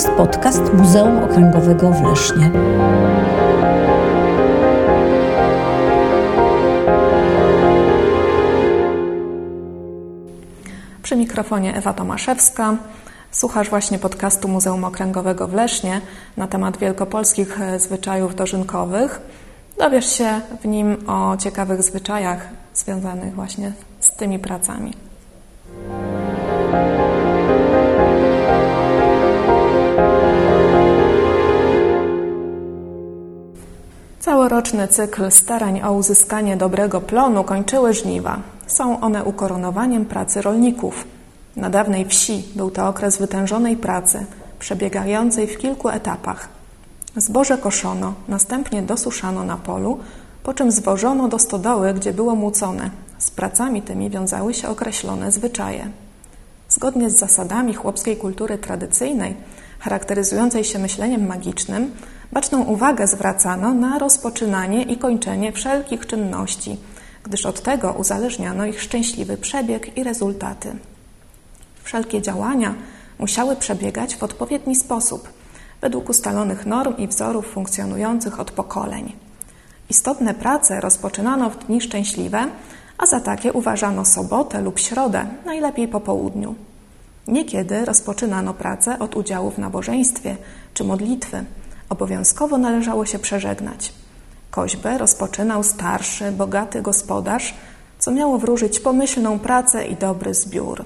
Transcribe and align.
jest 0.00 0.12
podcast 0.12 0.72
Muzeum 0.74 1.18
Okręgowego 1.24 1.90
w 1.90 2.02
Lesznie. 2.02 2.50
Przy 11.02 11.16
mikrofonie 11.16 11.74
Ewa 11.74 11.92
Tomaszewska. 11.92 12.76
Słuchasz 13.30 13.70
właśnie 13.70 13.98
podcastu 13.98 14.48
Muzeum 14.48 14.84
Okręgowego 14.84 15.48
w 15.48 15.54
Lesznie 15.54 16.00
na 16.36 16.46
temat 16.46 16.78
wielkopolskich 16.78 17.60
e, 17.60 17.78
zwyczajów 17.78 18.34
dożynkowych. 18.34 19.20
Dowiesz 19.78 20.12
się 20.12 20.40
w 20.62 20.64
nim 20.64 20.96
o 21.08 21.36
ciekawych 21.36 21.82
zwyczajach 21.82 22.48
związanych 22.74 23.34
właśnie 23.34 23.72
z 24.00 24.10
tymi 24.10 24.38
pracami. 24.38 25.09
Całoroczny 34.70 34.96
cykl 34.96 35.30
starań 35.30 35.82
o 35.82 35.92
uzyskanie 35.92 36.56
dobrego 36.56 37.00
plonu 37.00 37.44
kończyły 37.44 37.94
żniwa. 37.94 38.40
Są 38.66 39.00
one 39.00 39.24
ukoronowaniem 39.24 40.04
pracy 40.04 40.42
rolników. 40.42 41.04
Na 41.56 41.70
dawnej 41.70 42.04
wsi 42.04 42.44
był 42.56 42.70
to 42.70 42.88
okres 42.88 43.18
wytężonej 43.18 43.76
pracy, 43.76 44.26
przebiegającej 44.58 45.46
w 45.46 45.58
kilku 45.58 45.88
etapach. 45.88 46.48
Zboże 47.16 47.58
koszono, 47.58 48.14
następnie 48.28 48.82
dosuszano 48.82 49.44
na 49.44 49.56
polu, 49.56 49.98
po 50.42 50.54
czym 50.54 50.72
zwożono 50.72 51.28
do 51.28 51.38
stodoły, 51.38 51.94
gdzie 51.94 52.12
było 52.12 52.34
mucone. 52.34 52.90
Z 53.18 53.30
pracami 53.30 53.82
tymi 53.82 54.10
wiązały 54.10 54.54
się 54.54 54.68
określone 54.68 55.32
zwyczaje. 55.32 55.88
Zgodnie 56.68 57.10
z 57.10 57.18
zasadami 57.18 57.74
chłopskiej 57.74 58.16
kultury 58.16 58.58
tradycyjnej, 58.58 59.36
charakteryzującej 59.78 60.64
się 60.64 60.78
myśleniem 60.78 61.26
magicznym, 61.26 61.90
baczną 62.32 62.62
uwagę 62.62 63.06
zwracano 63.06 63.74
na 63.74 63.98
rozpoczynanie 63.98 64.82
i 64.82 64.96
kończenie 64.96 65.52
wszelkich 65.52 66.06
czynności, 66.06 66.78
gdyż 67.22 67.46
od 67.46 67.62
tego 67.62 67.92
uzależniano 67.92 68.66
ich 68.66 68.82
szczęśliwy 68.82 69.36
przebieg 69.36 69.96
i 69.96 70.04
rezultaty. 70.04 70.76
Wszelkie 71.82 72.22
działania 72.22 72.74
musiały 73.18 73.56
przebiegać 73.56 74.16
w 74.16 74.22
odpowiedni 74.22 74.76
sposób, 74.76 75.28
według 75.80 76.08
ustalonych 76.08 76.66
norm 76.66 76.96
i 76.96 77.08
wzorów 77.08 77.46
funkcjonujących 77.46 78.40
od 78.40 78.50
pokoleń. 78.50 79.12
Istotne 79.90 80.34
prace 80.34 80.80
rozpoczynano 80.80 81.50
w 81.50 81.66
dni 81.66 81.80
szczęśliwe, 81.80 82.46
a 82.98 83.06
za 83.06 83.20
takie 83.20 83.52
uważano 83.52 84.04
sobotę 84.04 84.60
lub 84.60 84.78
środę, 84.78 85.26
najlepiej 85.44 85.88
po 85.88 86.00
południu. 86.00 86.54
Niekiedy 87.28 87.84
rozpoczynano 87.84 88.54
pracę 88.54 88.98
od 88.98 89.16
udziału 89.16 89.50
w 89.50 89.58
nabożeństwie 89.58 90.36
czy 90.74 90.84
modlitwy. 90.84 91.44
Obowiązkowo 91.90 92.58
należało 92.58 93.06
się 93.06 93.18
przeżegnać. 93.18 93.92
Koźbę 94.50 94.98
rozpoczynał 94.98 95.62
starszy, 95.62 96.32
bogaty 96.32 96.82
gospodarz, 96.82 97.54
co 97.98 98.10
miało 98.10 98.38
wróżyć 98.38 98.80
pomyślną 98.80 99.38
pracę 99.38 99.86
i 99.86 99.96
dobry 99.96 100.34
zbiór. 100.34 100.84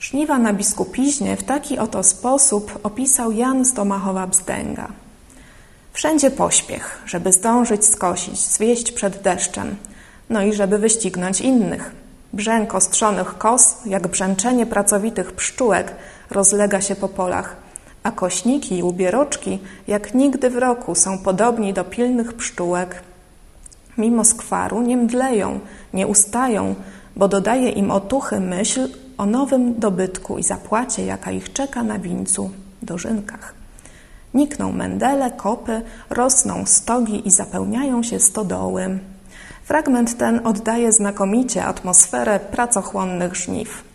Żniwa 0.00 0.38
na 0.38 0.52
biskupiźnie 0.52 1.36
w 1.36 1.42
taki 1.42 1.78
oto 1.78 2.02
sposób 2.02 2.78
opisał 2.82 3.32
Jan 3.32 3.64
z 3.64 3.72
Domachowa 3.72 4.26
Bzdęga. 4.26 4.88
Wszędzie 5.92 6.30
pośpiech, 6.30 7.02
żeby 7.06 7.32
zdążyć 7.32 7.86
skosić, 7.86 8.38
zwieść 8.46 8.92
przed 8.92 9.22
deszczem, 9.22 9.76
no 10.30 10.42
i 10.42 10.52
żeby 10.52 10.78
wyścignąć 10.78 11.40
innych. 11.40 11.92
Brzęk 12.32 12.74
ostrzonych 12.74 13.38
kos, 13.38 13.76
jak 13.86 14.08
brzęczenie 14.08 14.66
pracowitych 14.66 15.32
pszczółek, 15.32 15.94
rozlega 16.30 16.80
się 16.80 16.96
po 16.96 17.08
polach, 17.08 17.63
a 18.04 18.12
kośniki 18.12 18.78
i 18.78 18.82
ubieroczki, 18.82 19.58
jak 19.88 20.14
nigdy 20.14 20.50
w 20.50 20.56
roku, 20.56 20.94
są 20.94 21.18
podobni 21.18 21.72
do 21.72 21.84
pilnych 21.84 22.32
pszczółek. 22.32 23.02
Mimo 23.98 24.24
skwaru 24.24 24.82
nie 24.82 24.96
mdleją, 24.96 25.60
nie 25.94 26.06
ustają, 26.06 26.74
bo 27.16 27.28
dodaje 27.28 27.70
im 27.70 27.90
otuchy 27.90 28.40
myśl 28.40 28.88
o 29.18 29.26
nowym 29.26 29.74
dobytku 29.80 30.38
i 30.38 30.42
zapłacie, 30.42 31.04
jaka 31.04 31.30
ich 31.30 31.52
czeka 31.52 31.82
na 31.82 31.98
wińcu, 31.98 32.50
dożynkach. 32.82 33.54
Nikną 34.34 34.72
mendele, 34.72 35.30
kopy, 35.30 35.82
rosną 36.10 36.66
stogi 36.66 37.28
i 37.28 37.30
zapełniają 37.30 38.02
się 38.02 38.20
stodoły. 38.20 38.98
Fragment 39.64 40.18
ten 40.18 40.46
oddaje 40.46 40.92
znakomicie 40.92 41.64
atmosferę 41.64 42.40
pracochłonnych 42.40 43.36
żniw. 43.36 43.93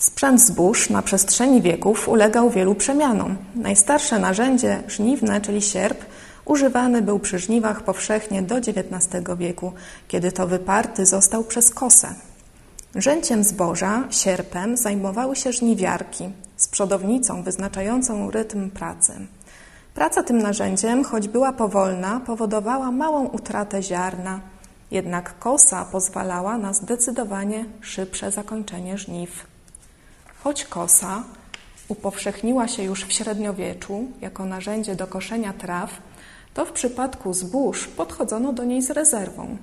Sprzęt 0.00 0.40
zbóż 0.40 0.90
na 0.90 1.02
przestrzeni 1.02 1.62
wieków 1.62 2.08
ulegał 2.08 2.50
wielu 2.50 2.74
przemianom. 2.74 3.36
Najstarsze 3.54 4.18
narzędzie 4.18 4.82
żniwne, 4.88 5.40
czyli 5.40 5.62
sierp, 5.62 6.04
używany 6.44 7.02
był 7.02 7.18
przy 7.18 7.38
żniwach 7.38 7.82
powszechnie 7.82 8.42
do 8.42 8.56
XIX 8.56 9.08
wieku, 9.38 9.72
kiedy 10.08 10.32
to 10.32 10.46
wyparty 10.46 11.06
został 11.06 11.44
przez 11.44 11.70
kosę. 11.70 12.14
Rzęciem 12.94 13.44
zboża, 13.44 14.04
sierpem, 14.10 14.76
zajmowały 14.76 15.36
się 15.36 15.52
żniwiarki 15.52 16.30
z 16.56 16.68
przodownicą 16.68 17.42
wyznaczającą 17.42 18.30
rytm 18.30 18.70
pracy. 18.70 19.12
Praca 19.94 20.22
tym 20.22 20.38
narzędziem, 20.38 21.04
choć 21.04 21.28
była 21.28 21.52
powolna, 21.52 22.20
powodowała 22.26 22.90
małą 22.90 23.26
utratę 23.26 23.82
ziarna, 23.82 24.40
jednak 24.90 25.38
kosa 25.38 25.84
pozwalała 25.84 26.58
na 26.58 26.72
zdecydowanie 26.72 27.64
szybsze 27.80 28.30
zakończenie 28.30 28.98
żniw. 28.98 29.49
Choć 30.44 30.64
kosa 30.64 31.24
upowszechniła 31.88 32.68
się 32.68 32.82
już 32.82 33.04
w 33.04 33.12
średniowieczu 33.12 34.04
jako 34.20 34.44
narzędzie 34.44 34.94
do 34.96 35.06
koszenia 35.06 35.52
traw, 35.52 36.02
to 36.54 36.64
w 36.64 36.72
przypadku 36.72 37.32
zbóż 37.34 37.86
podchodzono 37.88 38.52
do 38.52 38.64
niej 38.64 38.82
z 38.82 38.90
rezerwą. 38.90 39.56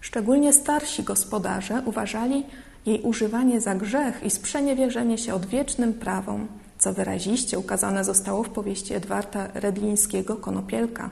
Szczególnie 0.00 0.52
starsi 0.52 1.02
gospodarze 1.02 1.82
uważali 1.86 2.46
jej 2.86 3.02
używanie 3.02 3.60
za 3.60 3.74
grzech 3.74 4.22
i 4.24 4.30
sprzeniewierzenie 4.30 5.18
się 5.18 5.34
odwiecznym 5.34 5.94
prawom, 5.94 6.48
co 6.78 6.92
wyraziście 6.92 7.58
ukazane 7.58 8.04
zostało 8.04 8.42
w 8.42 8.48
powieści 8.48 8.94
Edwarda 8.94 9.48
Redlińskiego 9.54 10.36
Konopielka. 10.36 11.10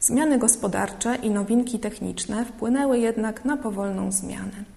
Zmiany 0.00 0.38
gospodarcze 0.38 1.16
i 1.16 1.30
nowinki 1.30 1.78
techniczne 1.78 2.44
wpłynęły 2.44 2.98
jednak 2.98 3.44
na 3.44 3.56
powolną 3.56 4.12
zmianę. 4.12 4.73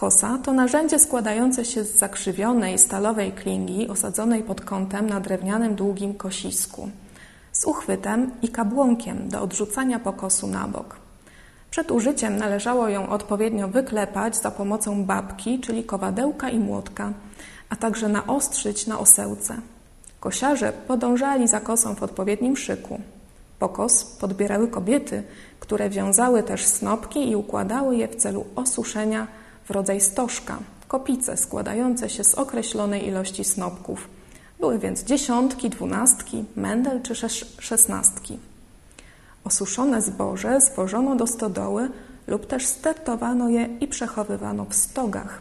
Kosa 0.00 0.38
to 0.38 0.52
narzędzie 0.52 0.98
składające 0.98 1.64
się 1.64 1.84
z 1.84 1.96
zakrzywionej 1.96 2.78
stalowej 2.78 3.32
klingi 3.32 3.88
osadzonej 3.88 4.42
pod 4.42 4.60
kątem 4.60 5.06
na 5.06 5.20
drewnianym 5.20 5.74
długim 5.74 6.14
kosisku, 6.14 6.90
z 7.52 7.64
uchwytem 7.64 8.30
i 8.42 8.48
kabłonkiem 8.48 9.28
do 9.28 9.42
odrzucania 9.42 9.98
pokosu 9.98 10.46
na 10.46 10.68
bok. 10.68 10.96
Przed 11.70 11.90
użyciem 11.90 12.36
należało 12.36 12.88
ją 12.88 13.08
odpowiednio 13.08 13.68
wyklepać 13.68 14.36
za 14.36 14.50
pomocą 14.50 15.04
babki, 15.04 15.60
czyli 15.60 15.84
kowadełka 15.84 16.50
i 16.50 16.58
młotka, 16.58 17.12
a 17.70 17.76
także 17.76 18.08
naostrzyć 18.08 18.86
na 18.86 18.98
osełce. 18.98 19.56
Kosiarze 20.20 20.72
podążali 20.72 21.48
za 21.48 21.60
kosą 21.60 21.94
w 21.94 22.02
odpowiednim 22.02 22.56
szyku. 22.56 23.00
Pokos 23.58 24.04
podbierały 24.04 24.68
kobiety, 24.68 25.22
które 25.60 25.90
wiązały 25.90 26.42
też 26.42 26.66
snopki 26.66 27.30
i 27.30 27.36
układały 27.36 27.96
je 27.96 28.08
w 28.08 28.16
celu 28.16 28.44
osuszenia 28.56 29.26
rodzaj 29.70 30.00
stożka, 30.00 30.58
kopice 30.88 31.36
składające 31.36 32.10
się 32.10 32.24
z 32.24 32.34
określonej 32.34 33.08
ilości 33.08 33.44
snopków. 33.44 34.08
Były 34.60 34.78
więc 34.78 35.04
dziesiątki, 35.04 35.70
dwunastki, 35.70 36.44
mendel 36.56 37.02
czy 37.02 37.14
szesnastki. 37.58 38.38
Osuszone 39.44 40.02
zboże 40.02 40.60
zwożono 40.60 41.16
do 41.16 41.26
stodoły 41.26 41.90
lub 42.26 42.46
też 42.46 42.66
stertowano 42.66 43.48
je 43.48 43.68
i 43.80 43.88
przechowywano 43.88 44.64
w 44.64 44.74
stogach. 44.74 45.40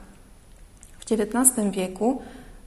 W 0.99 1.11
XIX 1.11 1.71
wieku 1.71 2.21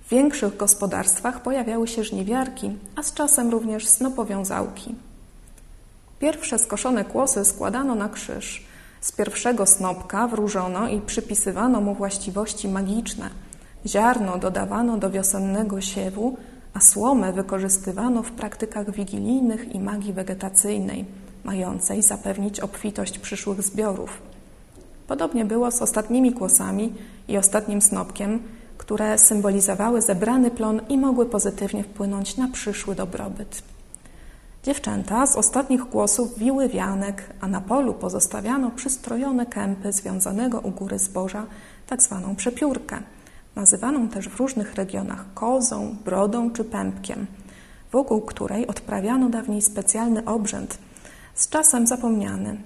w 0.04 0.08
większych 0.08 0.56
gospodarstwach 0.56 1.42
pojawiały 1.42 1.88
się 1.88 2.04
żniwiarki, 2.04 2.70
a 2.96 3.02
z 3.02 3.14
czasem 3.14 3.50
również 3.50 3.86
snopowiązałki. 3.86 4.94
Pierwsze 6.18 6.58
skoszone 6.58 7.04
kłosy 7.04 7.44
składano 7.44 7.94
na 7.94 8.08
krzyż. 8.08 8.66
Z 9.02 9.12
pierwszego 9.12 9.66
snopka 9.66 10.28
wróżono 10.28 10.88
i 10.88 11.00
przypisywano 11.00 11.80
mu 11.80 11.94
właściwości 11.94 12.68
magiczne. 12.68 13.30
Ziarno 13.86 14.38
dodawano 14.38 14.96
do 14.96 15.10
wiosennego 15.10 15.80
siewu, 15.80 16.36
a 16.74 16.80
słomę 16.80 17.32
wykorzystywano 17.32 18.22
w 18.22 18.30
praktykach 18.30 18.90
wigilijnych 18.90 19.74
i 19.74 19.80
magii 19.80 20.12
wegetacyjnej, 20.12 21.04
mającej 21.44 22.02
zapewnić 22.02 22.60
obfitość 22.60 23.18
przyszłych 23.18 23.62
zbiorów. 23.62 24.22
Podobnie 25.06 25.44
było 25.44 25.70
z 25.70 25.82
ostatnimi 25.82 26.32
kłosami 26.32 26.92
i 27.28 27.38
ostatnim 27.38 27.82
snopkiem, 27.82 28.42
które 28.78 29.18
symbolizowały 29.18 30.02
zebrany 30.02 30.50
plon 30.50 30.80
i 30.88 30.98
mogły 30.98 31.26
pozytywnie 31.26 31.84
wpłynąć 31.84 32.36
na 32.36 32.48
przyszły 32.48 32.94
dobrobyt. 32.94 33.62
Dziewczęta 34.62 35.26
z 35.26 35.36
ostatnich 35.36 35.88
kłosów 35.88 36.38
wiły 36.38 36.68
wianek, 36.68 37.30
a 37.40 37.48
na 37.48 37.60
polu 37.60 37.94
pozostawiano 37.94 38.70
przystrojone 38.70 39.46
kępy 39.46 39.92
związanego 39.92 40.60
u 40.60 40.70
góry 40.70 40.98
zboża, 40.98 41.46
tak 41.86 42.02
zwaną 42.02 42.36
przepiórkę, 42.36 43.02
nazywaną 43.56 44.08
też 44.08 44.28
w 44.28 44.36
różnych 44.36 44.74
regionach 44.74 45.34
kozą, 45.34 45.96
brodą 46.04 46.50
czy 46.50 46.64
pępkiem, 46.64 47.26
wokół 47.92 48.20
której 48.20 48.66
odprawiano 48.66 49.28
dawniej 49.28 49.62
specjalny 49.62 50.24
obrzęd, 50.24 50.78
z 51.34 51.48
czasem 51.48 51.86
zapomniany. 51.86 52.56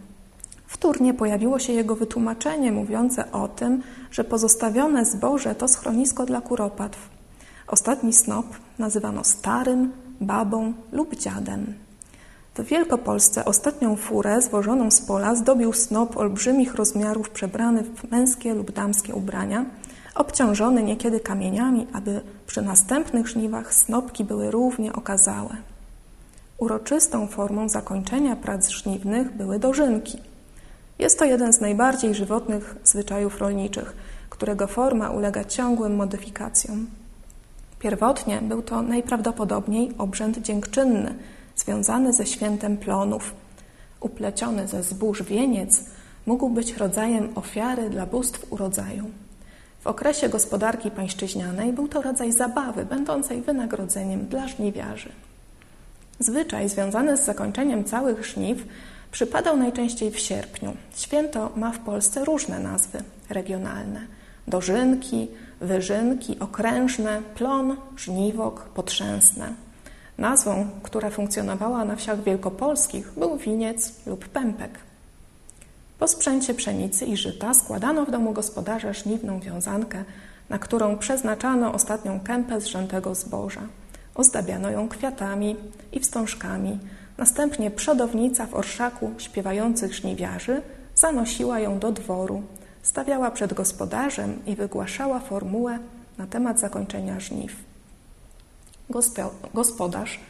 Wtórnie 0.67 1.15
pojawiło 1.15 1.59
się 1.59 1.73
jego 1.73 1.97
wytłumaczenie 1.97 2.73
mówiące 2.73 3.33
o 3.33 3.49
tym, 3.49 3.83
że 4.11 4.25
pozostawione 4.25 5.05
zboże 5.05 5.55
to 5.55 5.69
schronisko 5.69 6.27
dla 6.27 6.41
kuropatw. 6.41 7.09
Ostatni 7.67 8.13
snop 8.13 8.47
nazywano 8.79 9.25
starym, 9.25 9.93
babą 10.21 10.73
lub 10.93 11.17
dziadem. 11.17 11.86
W 12.59 12.65
Wielkopolsce 12.65 13.45
ostatnią 13.45 13.97
furę 13.97 14.43
zwożoną 14.43 14.91
z 14.91 15.01
pola 15.01 15.35
zdobił 15.35 15.73
snop 15.73 16.17
olbrzymich 16.17 16.75
rozmiarów 16.75 17.31
przebrany 17.31 17.83
w 17.83 18.11
męskie 18.11 18.55
lub 18.55 18.71
damskie 18.71 19.15
ubrania, 19.15 19.65
obciążony 20.15 20.83
niekiedy 20.83 21.21
kamieniami, 21.21 21.87
aby 21.93 22.21
przy 22.47 22.63
następnych 22.63 23.29
żniwach 23.29 23.75
snopki 23.75 24.25
były 24.25 24.51
równie 24.51 24.93
okazałe. 24.93 25.57
Uroczystą 26.59 27.27
formą 27.27 27.69
zakończenia 27.69 28.37
prac 28.37 28.69
żniwnych 28.69 29.37
były 29.37 29.59
dożynki. 29.59 30.19
Jest 30.99 31.19
to 31.19 31.25
jeden 31.25 31.53
z 31.53 31.61
najbardziej 31.61 32.15
żywotnych 32.15 32.77
zwyczajów 32.85 33.39
rolniczych, 33.39 33.97
którego 34.31 34.67
forma 34.67 35.11
ulega 35.11 35.45
ciągłym 35.45 35.97
modyfikacjom. 35.97 36.87
Pierwotnie 37.79 38.43
był 38.43 38.63
to 38.63 38.83
najprawdopodobniej 38.83 39.93
obrzęd 39.99 40.39
dziękczynny, 40.39 41.15
związany 41.57 42.13
ze 42.13 42.27
świętem 42.27 42.77
plonów. 42.77 43.35
Upleciony 44.01 44.69
ze 44.69 44.83
zbóż 44.83 45.23
wieniec 45.23 45.85
mógł 46.27 46.49
być 46.49 46.77
rodzajem 46.77 47.29
ofiary 47.35 47.91
dla 47.91 48.07
bóstw 48.07 48.53
urodzaju. 48.53 49.11
W 49.81 49.87
okresie 49.87 50.29
gospodarki 50.29 50.91
pańszczyźnianej 50.91 51.73
był 51.73 51.89
to 51.89 52.03
rodzaj 52.03 52.33
zabawy, 52.33 52.85
będącej 52.85 53.43
wynagrodzeniem 53.43 54.27
dla 54.27 54.49
żniwiarzy. 54.49 55.13
Zwyczaj 56.19 56.69
związany 56.69 57.17
z 57.17 57.25
zakończeniem 57.25 57.85
całych 57.85 58.27
żniw 58.27 58.59
przypadał 59.13 59.57
najczęściej 59.57 60.11
w 60.11 60.19
sierpniu. 60.19 60.77
Święto 60.97 61.53
ma 61.57 61.73
w 61.73 61.79
Polsce 61.79 62.25
różne 62.25 62.61
nazwy 62.61 63.03
regionalne: 63.31 64.01
dożynki, 64.49 65.29
wyżynki, 65.61 66.39
okrężne, 66.39 67.23
plon, 67.35 67.77
żniwok, 67.97 68.63
potrzęsne. 68.63 69.66
Nazwą, 70.19 70.69
która 70.83 71.11
funkcjonowała 71.11 71.85
na 71.85 71.97
wsiach 71.97 72.23
wielkopolskich, 72.23 73.13
był 73.17 73.37
winiec 73.37 73.93
lub 74.07 74.29
pępek. 74.29 74.79
Po 75.99 76.09
sprzęcie 76.09 76.55
pszenicy 76.55 77.07
i 77.07 77.17
żyta 77.17 77.55
składano 77.55 78.05
w 78.05 78.11
domu 78.11 78.33
gospodarza 78.33 78.93
żniwną 78.93 79.41
wiązankę, 79.41 80.05
na 80.49 80.59
którą 80.59 80.99
przeznaczano 80.99 81.73
ostatnią 81.73 82.21
kępę 82.21 82.61
zrzętego 82.61 83.15
zboża. 83.15 83.61
Ozdabiano 84.15 84.71
ją 84.71 84.89
kwiatami 84.89 85.57
i 85.93 86.01
wstążkami. 86.01 86.79
Następnie 87.19 87.71
przodownica 87.71 88.47
w 88.47 88.55
orszaku 88.55 89.15
śpiewających 89.19 89.95
żniwiarzy 89.95 90.63
zanosiła 90.95 91.61
ją 91.61 91.79
do 91.79 91.93
dworu, 91.93 92.43
stawiała 92.83 93.31
przed 93.31 93.55
gospodarzem 93.55 94.39
i 94.47 94.57
wygłaszała 94.57 95.21
formułę 95.21 95.79
na 96.19 96.27
temat 96.27 96.61
zakończenia 96.61 97.21
żniw. 97.21 97.66
Gospodarz 99.55 100.21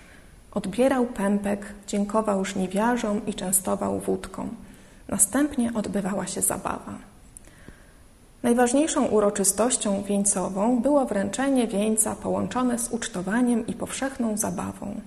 odbierał 0.51 1.07
pępek, 1.07 1.67
dziękował 1.87 2.45
żniwiarzom 2.45 3.27
i 3.27 3.35
częstował 3.35 4.01
wódką. 4.01 4.49
Następnie 5.09 5.75
odbywała 5.75 6.27
się 6.27 6.43
zabawa. 6.43 6.99
Najważniejszą 8.43 9.07
uroczystością 9.07 10.03
wieńcową 10.03 10.81
było 10.81 11.07
wręczenie 11.07 11.67
wieńca 11.67 12.15
połączone 12.15 12.79
z 12.79 12.89
ucztowaniem 12.89 13.67
i 13.67 13.73
powszechną 13.73 14.37
zabawą. 14.37 15.01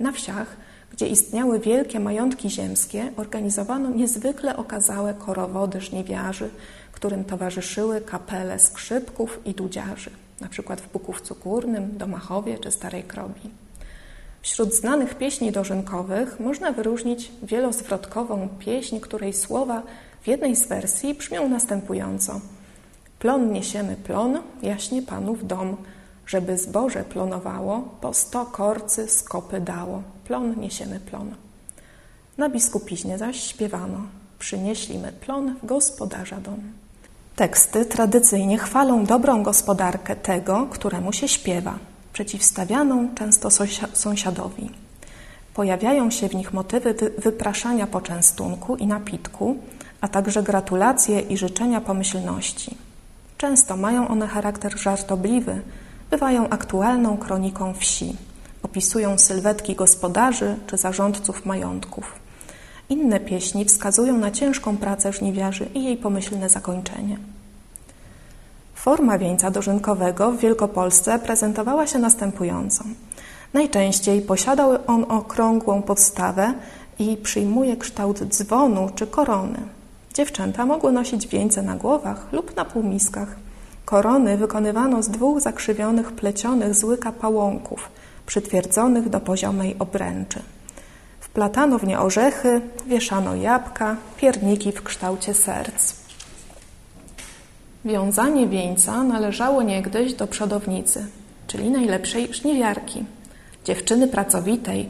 Na 0.00 0.12
wsiach, 0.12 0.56
gdzie 0.92 1.06
istniały 1.06 1.58
wielkie 1.58 2.00
majątki 2.00 2.50
ziemskie, 2.50 3.12
organizowano 3.16 3.90
niezwykle 3.90 4.56
okazałe 4.56 5.14
korowody 5.14 5.80
żniwiarzy, 5.80 6.50
którym 6.92 7.24
towarzyszyły 7.24 8.00
kapele 8.00 8.58
skrzypków 8.58 9.40
i 9.44 9.54
dudziarzy, 9.54 10.10
np. 10.40 10.76
w 10.76 10.92
Bukówcu 10.92 11.36
Górnym, 11.44 11.98
Domachowie 11.98 12.58
czy 12.58 12.70
Starej 12.70 13.02
Krobi. 13.02 13.50
Wśród 14.42 14.74
znanych 14.74 15.14
pieśni 15.14 15.52
dożynkowych 15.52 16.40
można 16.40 16.72
wyróżnić 16.72 17.32
wielozwrotkową 17.42 18.48
pieśń, 18.58 19.00
której 19.00 19.32
słowa 19.32 19.82
w 20.22 20.28
jednej 20.28 20.56
z 20.56 20.66
wersji 20.66 21.14
brzmią 21.14 21.48
następująco. 21.48 22.40
Plon 23.18 23.52
niesiemy 23.52 23.96
plon, 23.96 24.38
jaśnie 24.62 25.02
panów 25.02 25.46
dom, 25.46 25.76
żeby 26.26 26.58
zboże 26.58 27.04
plonowało, 27.04 27.80
po 28.00 28.14
sto 28.14 28.46
korcy 28.46 29.08
skopy 29.08 29.60
dało. 29.60 30.02
Plon 30.24 30.60
niesiemy 30.60 31.00
plon. 31.00 31.34
Na 32.38 32.48
biskupiźnie 32.48 33.18
zaś 33.18 33.40
śpiewano. 33.40 33.98
Przynieślimy 34.38 35.12
plon 35.12 35.54
gospodarza 35.62 36.36
dom. 36.36 36.60
Teksty 37.36 37.84
tradycyjnie 37.84 38.58
chwalą 38.58 39.04
dobrą 39.04 39.42
gospodarkę 39.42 40.16
tego, 40.16 40.66
któremu 40.70 41.12
się 41.12 41.28
śpiewa, 41.28 41.78
przeciwstawianą 42.12 43.14
często 43.14 43.48
sąsiadowi. 43.92 44.70
Pojawiają 45.54 46.10
się 46.10 46.28
w 46.28 46.34
nich 46.34 46.52
motywy 46.52 46.94
wypraszania 47.18 47.86
poczęstunku 47.86 48.76
i 48.76 48.86
napitku, 48.86 49.56
a 50.00 50.08
także 50.08 50.42
gratulacje 50.42 51.20
i 51.20 51.36
życzenia 51.36 51.80
pomyślności. 51.80 52.76
Często 53.38 53.76
mają 53.76 54.08
one 54.08 54.26
charakter 54.26 54.78
żartobliwy, 54.78 55.60
bywają 56.10 56.48
aktualną 56.48 57.16
kroniką 57.16 57.74
wsi, 57.74 58.16
opisują 58.62 59.18
sylwetki 59.18 59.74
gospodarzy 59.74 60.56
czy 60.66 60.76
zarządców 60.76 61.46
majątków. 61.46 62.25
Inne 62.88 63.20
pieśni 63.20 63.64
wskazują 63.64 64.18
na 64.18 64.30
ciężką 64.30 64.76
pracę 64.76 65.12
żniwiarzy 65.12 65.66
i 65.74 65.84
jej 65.84 65.96
pomyślne 65.96 66.48
zakończenie. 66.48 67.18
Forma 68.74 69.18
wieńca 69.18 69.50
dożynkowego 69.50 70.32
w 70.32 70.38
Wielkopolsce 70.38 71.18
prezentowała 71.18 71.86
się 71.86 71.98
następująco. 71.98 72.84
Najczęściej 73.54 74.22
posiadał 74.22 74.78
on 74.86 75.04
okrągłą 75.08 75.82
podstawę 75.82 76.54
i 76.98 77.16
przyjmuje 77.16 77.76
kształt 77.76 78.24
dzwonu 78.24 78.90
czy 78.94 79.06
korony. 79.06 79.58
Dziewczęta 80.14 80.66
mogły 80.66 80.92
nosić 80.92 81.26
wieńce 81.26 81.62
na 81.62 81.76
głowach 81.76 82.32
lub 82.32 82.56
na 82.56 82.64
półmiskach. 82.64 83.36
Korony 83.84 84.36
wykonywano 84.36 85.02
z 85.02 85.08
dwóch 85.08 85.40
zakrzywionych, 85.40 86.12
plecionych 86.12 86.74
z 86.74 86.84
łyka 86.84 87.12
pałąków, 87.12 87.88
przytwierdzonych 88.26 89.08
do 89.08 89.20
poziomej 89.20 89.76
obręczy. 89.78 90.42
Wplatano 91.36 91.78
w 91.78 91.84
nie 91.84 92.00
orzechy, 92.00 92.60
wieszano 92.86 93.34
jabłka, 93.34 93.96
pierniki 94.16 94.72
w 94.72 94.82
kształcie 94.82 95.34
serc. 95.34 95.94
Wiązanie 97.84 98.48
wieńca 98.48 99.02
należało 99.02 99.62
niegdyś 99.62 100.14
do 100.14 100.26
przodownicy, 100.26 101.06
czyli 101.46 101.70
najlepszej 101.70 102.34
żniwiarki, 102.34 103.04
dziewczyny 103.64 104.08
pracowitej, 104.08 104.88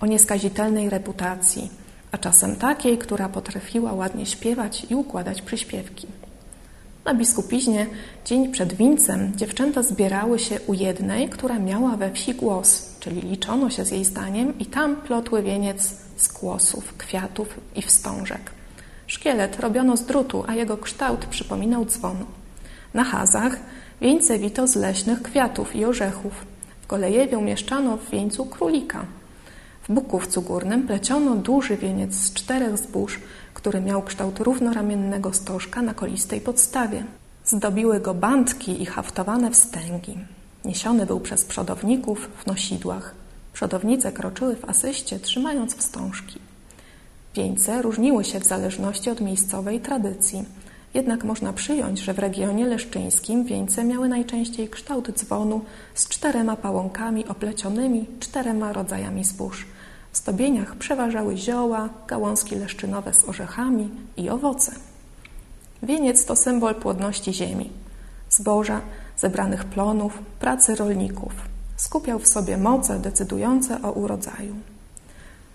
o 0.00 0.06
nieskazitelnej 0.06 0.90
reputacji, 0.90 1.70
a 2.12 2.18
czasem 2.18 2.56
takiej, 2.56 2.98
która 2.98 3.28
potrafiła 3.28 3.92
ładnie 3.92 4.26
śpiewać 4.26 4.86
i 4.90 4.94
układać 4.94 5.42
przyśpiewki. 5.42 6.06
Na 7.06 7.14
biskupiźnie, 7.14 7.86
dzień 8.24 8.52
przed 8.52 8.74
wincem, 8.74 9.32
dziewczęta 9.36 9.82
zbierały 9.82 10.38
się 10.38 10.60
u 10.60 10.74
jednej, 10.74 11.28
która 11.28 11.58
miała 11.58 11.96
we 11.96 12.12
wsi 12.12 12.34
głos, 12.34 12.96
czyli 13.00 13.20
liczono 13.20 13.70
się 13.70 13.84
z 13.84 13.90
jej 13.90 14.04
zdaniem 14.04 14.58
i 14.58 14.66
tam 14.66 14.96
plotły 14.96 15.42
wieniec 15.42 15.94
z 16.16 16.28
kłosów, 16.28 16.96
kwiatów 16.96 17.60
i 17.76 17.82
wstążek. 17.82 18.50
Szkielet 19.06 19.60
robiono 19.60 19.96
z 19.96 20.04
drutu, 20.04 20.44
a 20.46 20.54
jego 20.54 20.76
kształt 20.76 21.26
przypominał 21.26 21.84
dzwon. 21.84 22.16
Na 22.94 23.04
hazach 23.04 23.56
wieńce 24.00 24.38
wito 24.38 24.66
z 24.66 24.76
leśnych 24.76 25.22
kwiatów 25.22 25.76
i 25.76 25.84
orzechów. 25.84 26.46
W 26.82 26.86
Kolejewie 26.86 27.38
umieszczano 27.38 27.96
w 27.96 28.10
wieńcu 28.10 28.46
królika. 28.46 29.04
W 29.88 29.92
Bukówcu 29.92 30.42
Górnym 30.42 30.86
pleciono 30.86 31.36
duży 31.36 31.76
wieniec 31.76 32.14
z 32.14 32.32
czterech 32.32 32.78
zbóż, 32.78 33.20
który 33.54 33.80
miał 33.80 34.02
kształt 34.02 34.40
równoramiennego 34.40 35.32
stożka 35.32 35.82
na 35.82 35.94
kolistej 35.94 36.40
podstawie. 36.40 37.04
Zdobiły 37.44 38.00
go 38.00 38.14
bandki 38.14 38.82
i 38.82 38.86
haftowane 38.86 39.50
wstęgi. 39.50 40.18
Niesiony 40.64 41.06
był 41.06 41.20
przez 41.20 41.44
przodowników 41.44 42.30
w 42.36 42.46
nosidłach. 42.46 43.14
Przodownice 43.52 44.12
kroczyły 44.12 44.56
w 44.56 44.64
asyście, 44.64 45.18
trzymając 45.18 45.76
wstążki. 45.76 46.38
Wieńce 47.34 47.82
różniły 47.82 48.24
się 48.24 48.40
w 48.40 48.46
zależności 48.46 49.10
od 49.10 49.20
miejscowej 49.20 49.80
tradycji. 49.80 50.44
Jednak 50.94 51.24
można 51.24 51.52
przyjąć, 51.52 51.98
że 51.98 52.14
w 52.14 52.18
regionie 52.18 52.66
leszczyńskim 52.66 53.44
wieńce 53.44 53.84
miały 53.84 54.08
najczęściej 54.08 54.68
kształt 54.68 55.10
dzwonu 55.10 55.60
z 55.94 56.08
czterema 56.08 56.56
pałąkami 56.56 57.26
oplecionymi 57.26 58.06
czterema 58.20 58.72
rodzajami 58.72 59.24
zbóż. 59.24 59.66
W 60.16 60.18
zdobieniach 60.18 60.76
przeważały 60.76 61.36
zioła, 61.36 61.88
gałązki 62.08 62.54
leszczynowe 62.54 63.14
z 63.14 63.28
orzechami 63.28 63.90
i 64.16 64.30
owoce. 64.30 64.72
Wieniec 65.82 66.24
to 66.24 66.36
symbol 66.36 66.74
płodności 66.74 67.34
ziemi. 67.34 67.70
Zboża 68.30 68.80
zebranych 69.16 69.64
plonów, 69.64 70.18
pracy 70.40 70.74
rolników. 70.74 71.32
Skupiał 71.76 72.18
w 72.18 72.26
sobie 72.26 72.56
moce 72.56 72.98
decydujące 72.98 73.82
o 73.82 73.92
urodzaju. 73.92 74.54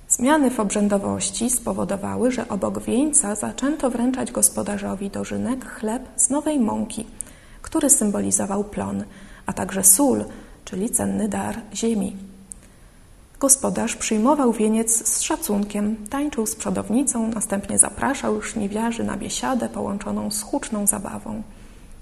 Zmiany 0.10 0.52
w 0.52 0.60
obrzędowości 0.60 1.50
spowodowały, 1.50 2.32
że 2.32 2.48
obok 2.48 2.84
wieńca 2.84 3.36
zaczęto 3.36 3.90
wręczać 3.90 4.32
gospodarzowi 4.32 5.10
dożynek 5.10 5.66
chleb 5.66 6.04
z 6.16 6.30
nowej 6.30 6.60
mąki, 6.60 7.08
który 7.62 7.90
symbolizował 7.90 8.64
plon, 8.64 9.04
a 9.46 9.54
także 9.54 9.84
sól, 9.84 10.26
czyli 10.66 10.90
cenny 10.90 11.28
dar 11.28 11.62
ziemi. 11.74 12.31
Gospodarz 13.42 13.96
przyjmował 13.96 14.54
wieniec 14.54 15.08
z 15.08 15.22
szacunkiem, 15.22 15.96
tańczył 16.10 16.46
z 16.46 16.56
przodownicą, 16.56 17.28
następnie 17.28 17.78
zapraszał 17.78 18.42
żniwiarzy 18.42 19.04
na 19.04 19.18
biesiadę 19.18 19.70
połączoną 19.70 20.32
z 20.32 20.42
huczną 20.42 20.88
zabawą. 20.88 21.44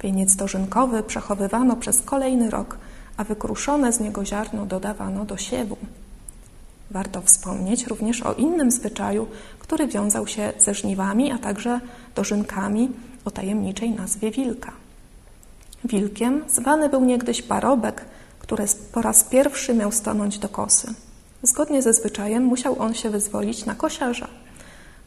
Wieniec 0.03 0.35
dożynkowy 0.35 1.03
przechowywano 1.03 1.75
przez 1.75 2.01
kolejny 2.01 2.49
rok, 2.49 2.77
a 3.17 3.23
wykruszone 3.23 3.93
z 3.93 3.99
niego 3.99 4.25
ziarno 4.25 4.65
dodawano 4.65 5.25
do 5.25 5.37
siewu. 5.37 5.77
Warto 6.91 7.21
wspomnieć 7.21 7.87
również 7.87 8.21
o 8.21 8.33
innym 8.33 8.71
zwyczaju, 8.71 9.27
który 9.59 9.87
wiązał 9.87 10.27
się 10.27 10.53
ze 10.59 10.73
żniwami, 10.73 11.31
a 11.31 11.37
także 11.37 11.79
dożynkami 12.15 12.91
o 13.25 13.31
tajemniczej 13.31 13.91
nazwie 13.91 14.31
wilka. 14.31 14.71
Wilkiem 15.85 16.43
zwany 16.47 16.89
był 16.89 17.05
niegdyś 17.05 17.41
parobek, 17.41 18.05
który 18.39 18.65
po 18.91 19.01
raz 19.01 19.23
pierwszy 19.23 19.73
miał 19.73 19.91
stanąć 19.91 20.39
do 20.39 20.49
kosy. 20.49 20.93
Zgodnie 21.43 21.81
ze 21.81 21.93
zwyczajem 21.93 22.43
musiał 22.43 22.75
on 22.79 22.93
się 22.93 23.09
wyzwolić 23.09 23.65
na 23.65 23.75
kosiarza. 23.75 24.27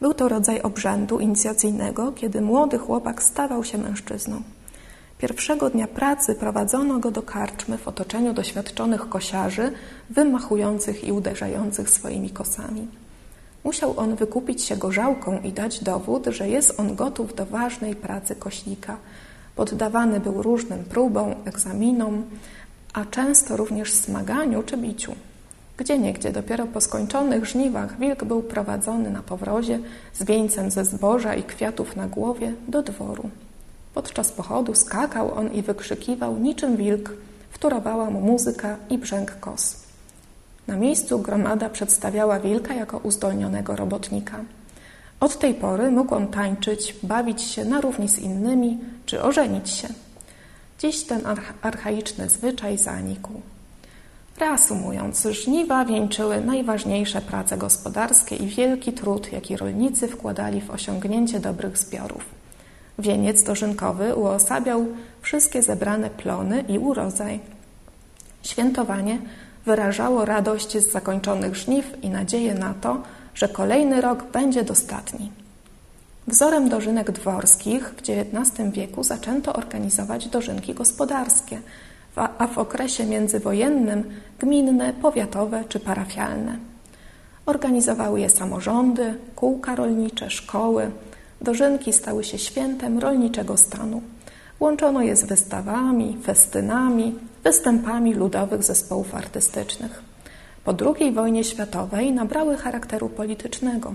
Był 0.01 0.13
to 0.13 0.29
rodzaj 0.29 0.61
obrzędu 0.61 1.19
inicjacyjnego, 1.19 2.11
kiedy 2.11 2.41
młody 2.41 2.77
chłopak 2.77 3.23
stawał 3.23 3.63
się 3.63 3.77
mężczyzną. 3.77 4.41
Pierwszego 5.17 5.69
dnia 5.69 5.87
pracy 5.87 6.35
prowadzono 6.35 6.99
go 6.99 7.11
do 7.11 7.21
karczmy 7.21 7.77
w 7.77 7.87
otoczeniu 7.87 8.33
doświadczonych 8.33 9.09
kosiarzy, 9.09 9.71
wymachujących 10.09 11.03
i 11.03 11.11
uderzających 11.11 11.89
swoimi 11.89 12.29
kosami. 12.29 12.87
Musiał 13.63 13.93
on 13.99 14.15
wykupić 14.15 14.63
się 14.63 14.77
gorzałką 14.77 15.41
i 15.41 15.51
dać 15.51 15.83
dowód, 15.83 16.25
że 16.27 16.49
jest 16.49 16.79
on 16.79 16.95
gotów 16.95 17.35
do 17.35 17.45
ważnej 17.45 17.95
pracy 17.95 18.35
kośnika. 18.35 18.97
Poddawany 19.55 20.19
był 20.19 20.41
różnym 20.41 20.83
próbom, 20.83 21.35
egzaminom, 21.45 22.23
a 22.93 23.05
często 23.05 23.57
również 23.57 23.93
smaganiu 23.93 24.63
czy 24.63 24.77
biciu. 24.77 25.15
Gdzie 25.77 25.99
niegdzie 25.99 26.31
dopiero 26.31 26.67
po 26.67 26.81
skończonych 26.81 27.45
żniwach 27.45 27.99
wilk 27.99 28.23
był 28.23 28.43
prowadzony 28.43 29.09
na 29.09 29.21
powrozie 29.21 29.79
z 30.13 30.23
wieńcem 30.23 30.71
ze 30.71 30.85
zboża 30.85 31.35
i 31.35 31.43
kwiatów 31.43 31.95
na 31.95 32.07
głowie 32.07 32.53
do 32.67 32.81
dworu. 32.83 33.29
Podczas 33.93 34.31
pochodu 34.31 34.75
skakał 34.75 35.33
on 35.33 35.53
i 35.53 35.61
wykrzykiwał 35.61 36.37
niczym 36.37 36.77
wilk, 36.77 37.13
wtórowała 37.51 38.09
mu 38.09 38.21
muzyka 38.21 38.77
i 38.89 38.97
brzęk 38.97 39.39
kos. 39.39 39.83
Na 40.67 40.75
miejscu 40.75 41.19
gromada 41.19 41.69
przedstawiała 41.69 42.39
wilka 42.39 42.73
jako 42.73 42.97
uzdolnionego 42.97 43.75
robotnika. 43.75 44.39
Od 45.19 45.39
tej 45.39 45.53
pory 45.53 45.91
mógł 45.91 46.15
on 46.15 46.27
tańczyć, 46.27 46.95
bawić 47.03 47.41
się 47.41 47.65
na 47.65 47.81
równi 47.81 48.09
z 48.09 48.19
innymi 48.19 48.79
czy 49.05 49.21
ożenić 49.21 49.69
się. 49.69 49.87
Dziś 50.79 51.03
ten 51.03 51.21
archaiczny 51.61 52.29
zwyczaj 52.29 52.77
zanikł. 52.77 53.31
Reasumując, 54.39 55.27
żniwa 55.31 55.85
wieńczyły 55.85 56.41
najważniejsze 56.41 57.21
prace 57.21 57.57
gospodarskie 57.57 58.35
i 58.35 58.47
wielki 58.47 58.93
trud, 58.93 59.31
jaki 59.31 59.57
rolnicy 59.57 60.07
wkładali 60.07 60.61
w 60.61 60.69
osiągnięcie 60.69 61.39
dobrych 61.39 61.77
zbiorów. 61.77 62.25
Wieniec 62.99 63.43
dożynkowy 63.43 64.15
uosabiał 64.15 64.85
wszystkie 65.21 65.63
zebrane 65.63 66.09
plony 66.09 66.63
i 66.67 66.79
urodzaj. 66.79 67.39
Świętowanie 68.43 69.19
wyrażało 69.65 70.25
radość 70.25 70.77
z 70.77 70.91
zakończonych 70.91 71.55
żniw 71.55 72.03
i 72.03 72.09
nadzieję 72.09 72.53
na 72.53 72.73
to, 72.73 73.01
że 73.35 73.47
kolejny 73.47 74.01
rok 74.01 74.23
będzie 74.23 74.63
dostatni. 74.63 75.31
Wzorem 76.27 76.69
dożynek 76.69 77.11
dworskich 77.11 77.89
w 77.89 78.01
XIX 78.09 78.71
wieku 78.71 79.03
zaczęto 79.03 79.53
organizować 79.53 80.27
dożynki 80.27 80.73
gospodarskie, 80.73 81.61
a 82.15 82.47
w 82.47 82.57
okresie 82.57 83.05
międzywojennym 83.05 84.03
gminne, 84.39 84.93
powiatowe 84.93 85.63
czy 85.69 85.79
parafialne. 85.79 86.57
Organizowały 87.45 88.19
je 88.19 88.29
samorządy, 88.29 89.13
kółka 89.35 89.75
rolnicze, 89.75 90.29
szkoły, 90.29 90.91
Dożynki 91.43 91.93
stały 91.93 92.23
się 92.23 92.37
świętem 92.37 92.99
rolniczego 92.99 93.57
stanu. 93.57 94.01
Łączono 94.59 95.01
je 95.01 95.15
z 95.15 95.23
wystawami, 95.23 96.17
festynami, 96.23 97.15
występami 97.43 98.13
ludowych 98.13 98.63
zespołów 98.63 99.15
artystycznych. 99.15 100.03
Po 100.63 100.73
II 100.85 101.11
wojnie 101.11 101.43
światowej 101.43 102.11
nabrały 102.11 102.57
charakteru 102.57 103.09
politycznego. 103.09 103.93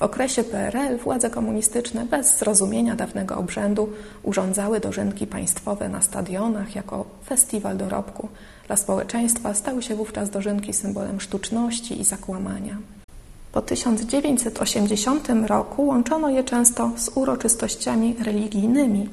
W 0.00 0.02
okresie 0.02 0.44
PRL 0.44 0.98
władze 0.98 1.30
komunistyczne 1.30 2.06
bez 2.06 2.38
zrozumienia 2.38 2.96
dawnego 2.96 3.36
obrzędu 3.36 3.88
urządzały 4.22 4.80
dożynki 4.80 5.26
państwowe 5.26 5.88
na 5.88 6.02
stadionach 6.02 6.74
jako 6.74 7.04
festiwal 7.26 7.76
dorobku. 7.76 8.28
Dla 8.66 8.76
społeczeństwa 8.76 9.54
stały 9.54 9.82
się 9.82 9.94
wówczas 9.94 10.30
dożynki 10.30 10.72
symbolem 10.72 11.20
sztuczności 11.20 12.00
i 12.00 12.04
zakłamania. 12.04 12.76
Po 13.52 13.62
1980 13.62 15.28
roku 15.46 15.86
łączono 15.86 16.28
je 16.28 16.44
często 16.44 16.90
z 16.96 17.10
uroczystościami 17.14 18.16
religijnymi. 18.24 19.08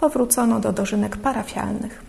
Powrócono 0.00 0.60
do 0.60 0.72
dożynek 0.72 1.16
parafialnych. 1.16 2.02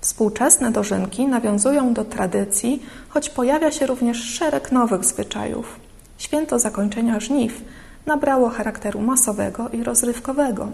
Współczesne 0.00 0.72
dożynki 0.72 1.26
nawiązują 1.26 1.94
do 1.94 2.04
tradycji, 2.04 2.82
choć 3.08 3.30
pojawia 3.30 3.70
się 3.70 3.86
również 3.86 4.18
szereg 4.18 4.72
nowych 4.72 5.04
zwyczajów. 5.04 5.87
Święto 6.18 6.58
zakończenia 6.58 7.20
żniw 7.20 7.60
nabrało 8.06 8.48
charakteru 8.48 9.00
masowego 9.00 9.68
i 9.68 9.82
rozrywkowego. 9.82 10.68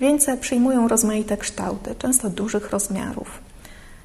Wieńce 0.00 0.36
przyjmują 0.36 0.88
rozmaite 0.88 1.36
kształty, 1.36 1.94
często 1.94 2.30
dużych 2.30 2.70
rozmiarów. 2.70 3.28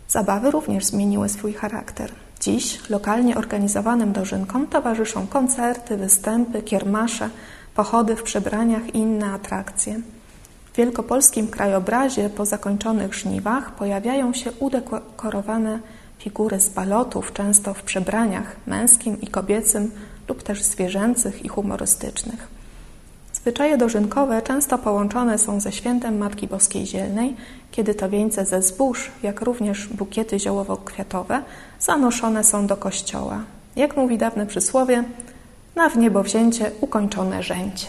Zabawy 0.10 0.52
również 0.52 0.86
zmieniły 0.86 1.30
swój 1.30 1.54
charakter. 1.54 2.12
Dziś 2.40 2.90
lokalnie 2.90 3.38
organizowanym 3.38 4.14
dożynkom 4.14 4.68
towarzyszą 4.68 5.28
koncerty, 5.28 5.98
występy, 5.98 6.62
kiermasze, 6.62 7.30
pochody 7.76 8.16
w 8.16 8.24
przebraniach 8.24 8.96
i 8.96 8.98
inne 8.98 9.32
atrakcje. 9.32 10.00
W 10.74 10.78
wielkopolskim 10.78 11.48
krajobrazie 11.48 12.30
po 12.30 12.46
zakończonych 12.46 13.14
żniwach 13.14 13.72
pojawiają 13.72 14.34
się 14.34 14.52
udekorowane 14.52 15.80
figury 16.20 16.60
z 16.60 16.70
balotów, 16.70 17.34
często 17.34 17.74
w 17.74 17.84
przebraniach 17.84 18.56
męskim 18.68 19.22
i 19.22 19.28
kobiecym 19.28 19.92
lub 20.30 20.44
też 20.44 20.64
zwierzęcych 20.64 21.46
i 21.46 21.48
humorystycznych. 21.48 22.48
Zwyczaje 23.34 23.78
dożynkowe 23.78 24.42
często 24.42 24.78
połączone 24.78 25.38
są 25.38 25.60
ze 25.60 25.72
świętem 25.72 26.18
Matki 26.18 26.48
Boskiej 26.48 26.86
Zielnej, 26.86 27.36
kiedy 27.72 27.96
to 27.96 28.10
wieńce 28.10 28.46
ze 28.46 28.62
zbóż, 28.62 29.12
jak 29.24 29.42
również 29.42 29.88
bukiety 29.88 30.40
ziołowo-kwiatowe, 30.40 31.42
zanoszone 31.80 32.44
są 32.44 32.68
do 32.68 32.78
kościoła. 32.78 33.44
Jak 33.76 33.98
mówi 33.98 34.18
dawne 34.18 34.46
przysłowie, 34.46 35.04
na 35.76 35.90
w 35.90 35.98
niebo 35.98 36.24
wzięcie 36.24 36.72
ukończone 36.82 37.44
rzęcie. 37.44 37.88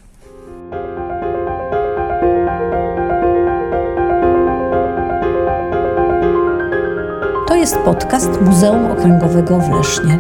To 7.49 7.55
jest 7.55 7.77
podcast 7.77 8.41
Muzeum 8.41 8.91
Okręgowego 8.91 9.59
w 9.59 9.71
Lesznie. 9.71 10.19